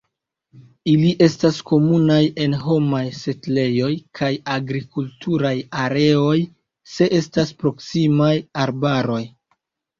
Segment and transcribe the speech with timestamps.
[0.93, 6.35] Ili estas komunaj en homaj setlejoj kaj agrikulturaj areoj
[6.97, 8.35] se estas proksimaj
[8.67, 9.25] arbaroj.